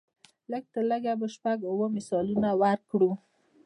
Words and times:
لږ 0.51 0.63
تر 0.73 0.83
لږه 0.91 1.13
شپږ 1.35 1.59
اووه 1.71 1.87
مثالونه 1.95 2.49
ورکړو. 2.61 3.11